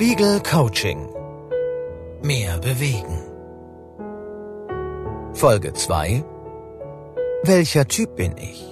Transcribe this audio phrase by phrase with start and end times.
[0.00, 1.10] Spiegel Coaching.
[2.22, 3.18] Mehr bewegen.
[5.34, 6.24] Folge 2.
[7.42, 8.64] Welcher Typ bin ich?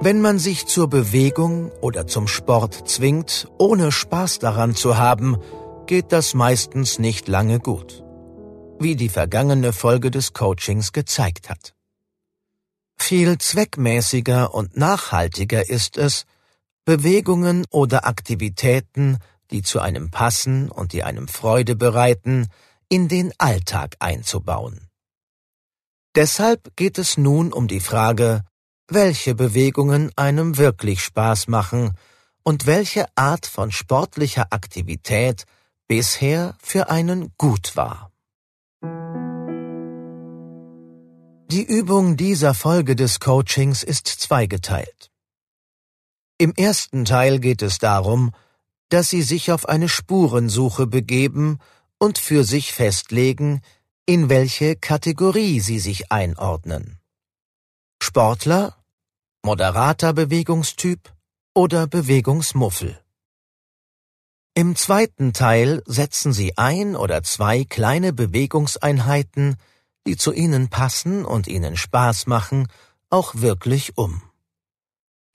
[0.00, 5.36] Wenn man sich zur Bewegung oder zum Sport zwingt, ohne Spaß daran zu haben,
[5.84, 8.02] geht das meistens nicht lange gut.
[8.78, 11.74] Wie die vergangene Folge des Coachings gezeigt hat.
[12.96, 16.24] Viel zweckmäßiger und nachhaltiger ist es,
[16.88, 19.18] Bewegungen oder Aktivitäten,
[19.50, 22.46] die zu einem passen und die einem Freude bereiten,
[22.88, 24.88] in den Alltag einzubauen.
[26.14, 28.42] Deshalb geht es nun um die Frage,
[28.88, 31.92] welche Bewegungen einem wirklich Spaß machen
[32.42, 35.44] und welche Art von sportlicher Aktivität
[35.88, 38.10] bisher für einen gut war.
[41.50, 45.10] Die Übung dieser Folge des Coachings ist zweigeteilt.
[46.38, 48.30] Im ersten Teil geht es darum,
[48.90, 51.58] dass Sie sich auf eine Spurensuche begeben
[51.98, 53.60] und für sich festlegen,
[54.06, 57.00] in welche Kategorie Sie sich einordnen.
[58.00, 58.76] Sportler,
[59.42, 61.12] moderater Bewegungstyp
[61.54, 63.00] oder Bewegungsmuffel.
[64.54, 69.56] Im zweiten Teil setzen Sie ein oder zwei kleine Bewegungseinheiten,
[70.06, 72.68] die zu Ihnen passen und Ihnen Spaß machen,
[73.10, 74.22] auch wirklich um.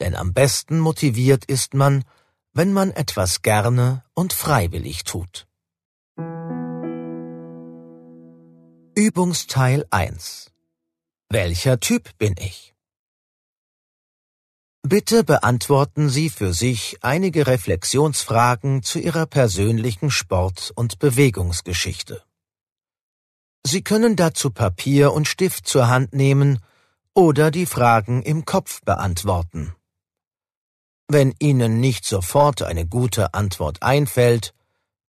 [0.03, 2.03] Denn am besten motiviert ist man,
[2.51, 5.47] wenn man etwas gerne und freiwillig tut.
[8.95, 10.51] Übungsteil 1
[11.29, 12.75] Welcher Typ bin ich?
[14.81, 22.21] Bitte beantworten Sie für sich einige Reflexionsfragen zu Ihrer persönlichen Sport- und Bewegungsgeschichte.
[23.65, 26.59] Sie können dazu Papier und Stift zur Hand nehmen
[27.13, 29.73] oder die Fragen im Kopf beantworten.
[31.07, 34.53] Wenn Ihnen nicht sofort eine gute Antwort einfällt,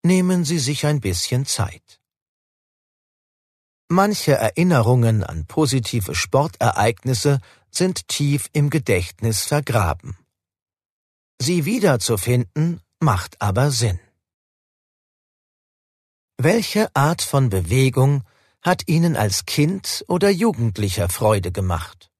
[0.03, 2.01] nehmen Sie sich ein bisschen Zeit.
[3.89, 7.41] Manche Erinnerungen an positive Sportereignisse
[7.71, 10.17] sind tief im Gedächtnis vergraben.
[11.41, 14.01] Sie wiederzufinden macht aber Sinn.
[16.39, 18.25] Welche Art von Bewegung
[18.63, 22.11] hat Ihnen als Kind oder Jugendlicher Freude gemacht?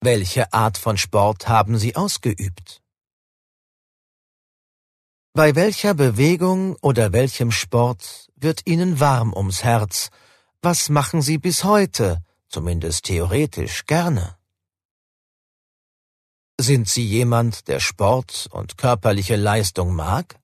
[0.00, 2.81] Welche Art von Sport haben Sie ausgeübt?
[5.34, 10.10] Bei welcher Bewegung oder welchem Sport wird Ihnen warm ums Herz?
[10.60, 14.36] Was machen Sie bis heute, zumindest theoretisch, gerne?
[16.60, 20.38] Sind Sie jemand, der Sport und körperliche Leistung mag?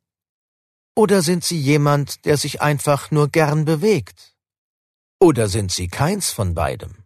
[0.97, 4.35] Oder sind Sie jemand, der sich einfach nur gern bewegt?
[5.21, 7.05] Oder sind Sie keins von beidem?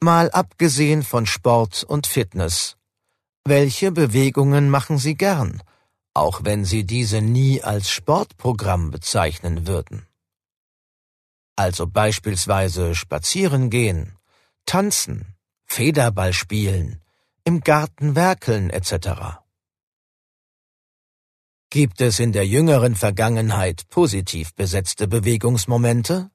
[0.00, 2.76] Mal abgesehen von Sport und Fitness,
[3.44, 5.62] welche Bewegungen machen Sie gern,
[6.14, 10.06] auch wenn Sie diese nie als Sportprogramm bezeichnen würden?
[11.56, 14.16] Also beispielsweise spazieren gehen,
[14.66, 17.00] tanzen, Federball spielen,
[17.44, 19.40] im Garten werkeln etc.
[21.70, 26.30] Gibt es in der jüngeren Vergangenheit positiv besetzte Bewegungsmomente?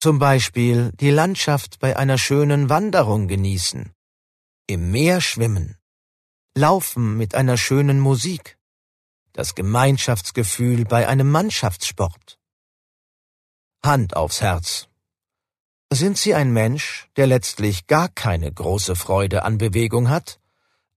[0.00, 3.92] Zum Beispiel die Landschaft bei einer schönen Wanderung genießen,
[4.66, 5.79] im Meer schwimmen,
[6.60, 8.58] laufen mit einer schönen Musik,
[9.32, 12.38] das Gemeinschaftsgefühl bei einem Mannschaftssport.
[13.82, 14.88] Hand aufs Herz.
[15.90, 20.38] Sind Sie ein Mensch, der letztlich gar keine große Freude an Bewegung hat,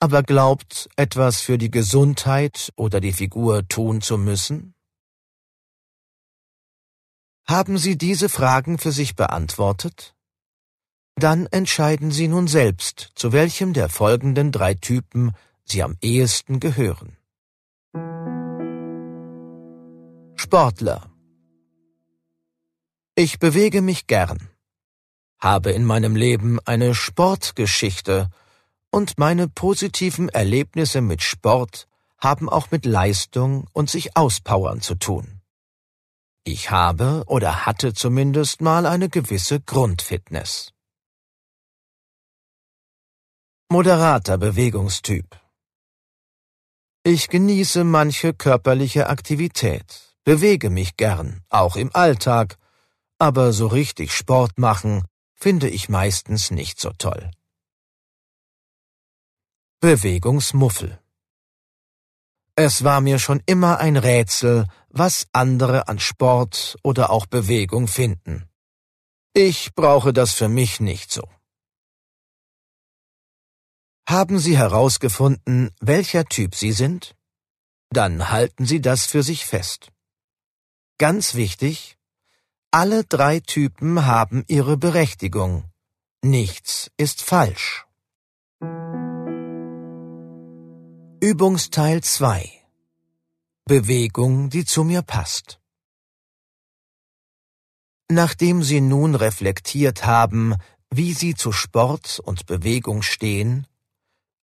[0.02, 4.76] aber glaubt, etwas für die Gesundheit oder die Figur tun zu müssen?
[7.48, 10.14] Haben Sie diese Fragen für sich beantwortet?
[11.16, 15.32] Dann entscheiden Sie nun selbst, zu welchem der folgenden drei Typen
[15.66, 17.18] Sie am ehesten gehören.
[20.36, 21.10] Sportler
[23.16, 24.54] Ich bewege mich gern
[25.44, 28.30] habe in meinem Leben eine Sportgeschichte
[28.92, 31.88] und meine positiven Erlebnisse mit Sport
[32.18, 35.42] haben auch mit Leistung und sich auspowern zu tun.
[36.46, 40.72] Ich habe oder hatte zumindest mal eine gewisse Grundfitness.
[43.70, 45.43] Moderater Bewegungstyp
[47.06, 52.58] Ich genieße manche körperliche Aktivität, bewege mich gern, auch im Alltag,
[53.20, 55.04] aber so richtig Sport machen
[55.34, 57.30] finde ich meistens nicht so toll.
[59.82, 60.98] Bewegungsmuffel
[62.56, 68.48] Es war mir schon immer ein Rätsel, was andere an Sport oder auch Bewegung finden.
[69.34, 71.24] Ich brauche das für mich nicht so.
[74.08, 77.16] Haben Sie herausgefunden, welcher Typ Sie sind?
[77.90, 79.92] Dann halten Sie das für sich fest.
[80.98, 81.98] Ganz wichtig,
[82.72, 85.66] alle drei Typen haben ihre Berechtigung.
[86.22, 87.86] Nichts ist falsch.
[91.22, 92.52] Übungsteil 2
[93.66, 95.62] Bewegung, die zu mir passt.
[98.10, 100.56] Nachdem Sie nun reflektiert haben,
[100.90, 103.66] wie Sie zu Sport und Bewegung stehen,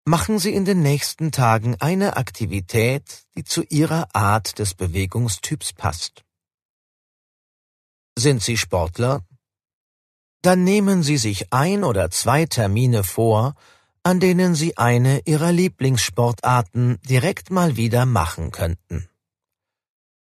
[0.08, 6.24] machen Sie in den nächsten Tagen eine Aktivität, die zu Ihrer Art des Bewegungstyps passt.
[8.18, 9.26] Sind Sie Sportler?
[10.42, 13.54] Dann nehmen Sie sich ein oder zwei Termine vor,
[14.02, 19.10] an denen Sie eine Ihrer Lieblingssportarten direkt mal wieder machen könnten.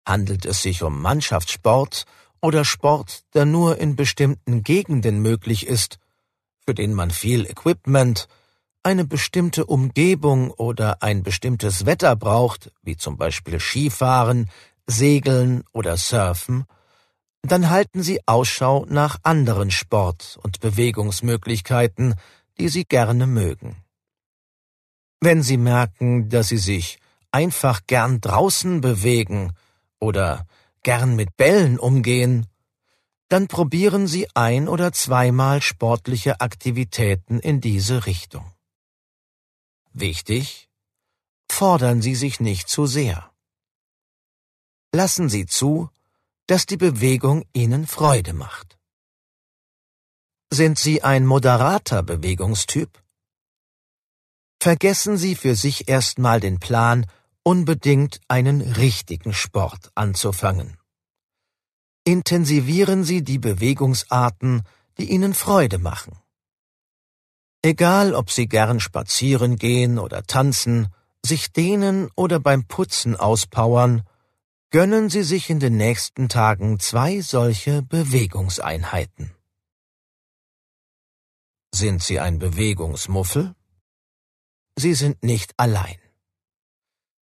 [0.05, 2.06] Handelt es sich um Mannschaftssport
[2.41, 6.00] oder Sport, der nur in bestimmten Gegenden möglich ist,
[6.65, 8.27] für den man viel Equipment,
[8.87, 14.49] eine bestimmte Umgebung oder ein bestimmtes Wetter braucht, wie zum Beispiel Skifahren,
[14.87, 16.67] Segeln oder Surfen,
[17.43, 22.15] dann halten Sie Ausschau nach anderen Sport- und Bewegungsmöglichkeiten,
[22.59, 23.77] die Sie gerne mögen.
[25.21, 27.00] Wenn Sie merken, dass Sie sich
[27.32, 29.50] einfach gern draußen bewegen
[29.99, 30.47] oder
[30.85, 32.47] gern mit Bällen umgehen,
[33.29, 38.53] dann probieren Sie ein oder zweimal sportliche Aktivitäten in diese Richtung.
[39.98, 40.69] Wichtig,
[41.50, 43.32] fordern Sie sich nicht zu sehr.
[44.93, 45.88] Lassen Sie zu,
[46.46, 48.78] dass die Bewegung Ihnen Freude macht.
[50.52, 53.02] Sind Sie ein moderater Bewegungstyp?
[54.60, 57.06] Vergessen Sie für sich erstmal den Plan,
[57.43, 60.76] unbedingt einen richtigen Sport anzufangen.
[62.04, 64.62] Intensivieren Sie die Bewegungsarten,
[64.98, 66.19] die Ihnen Freude machen.
[67.67, 70.87] Egal, ob Sie gern spazieren gehen oder tanzen,
[71.25, 74.05] sich dehnen oder beim Putzen auspowern,
[74.71, 79.33] gönnen Sie sich in den nächsten Tagen zwei solche Bewegungseinheiten.
[81.75, 83.57] Sind Sie ein Bewegungsmuffel?
[84.77, 85.99] Sie sind nicht allein.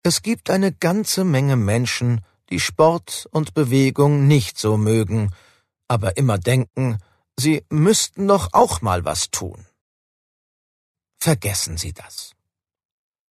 [0.05, 5.32] Es gibt eine ganze Menge Menschen, die Sport und Bewegung nicht so mögen,
[5.88, 6.99] aber immer denken,
[7.37, 9.67] sie müssten doch auch mal was tun.
[11.28, 12.32] Vergessen Sie das.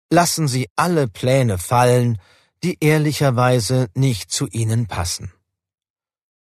[0.08, 2.16] Lassen Sie alle Pläne fallen,
[2.64, 5.30] die ehrlicherweise nicht zu Ihnen passen.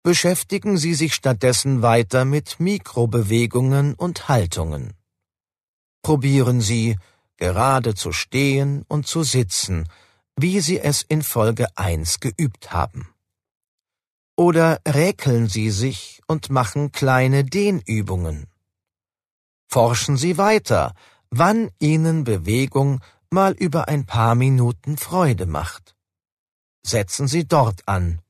[0.02, 4.92] Beschäftigen Sie sich stattdessen weiter mit Mikrobewegungen und Haltungen.
[6.02, 6.98] Probieren Sie,
[7.38, 9.88] gerade zu stehen und zu sitzen,
[10.36, 13.08] wie Sie es in Folge 1 geübt haben.
[14.36, 18.46] Oder räkeln Sie sich und machen kleine Dehnübungen.
[19.68, 20.92] Forschen Sie weiter,
[21.30, 23.00] wann Ihnen Bewegung
[23.30, 25.94] mal über ein paar Minuten Freude macht.
[26.84, 28.20] Setzen Sie dort an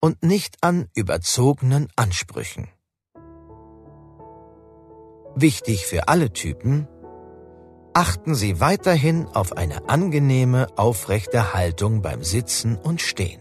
[0.00, 2.68] und nicht an überzogenen Ansprüchen.
[5.34, 6.86] Wichtig für alle Typen,
[7.94, 13.40] achten Sie weiterhin auf eine angenehme, aufrechte Haltung beim Sitzen und Stehen.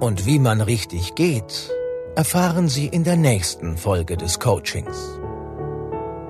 [0.00, 1.70] Und wie man richtig geht,
[2.16, 5.20] erfahren Sie in der nächsten Folge des Coachings.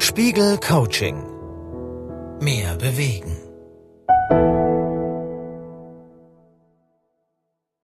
[0.02, 1.22] Spiegel Coaching.
[2.40, 3.41] Mehr bewegen.